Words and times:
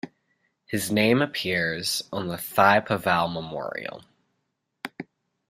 His 0.65 0.91
name 0.91 1.21
appears 1.21 2.01
on 2.11 2.27
the 2.27 2.37
Thiepval 2.37 3.31
Memorial. 3.31 4.03